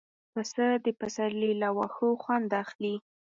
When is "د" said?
0.85-0.87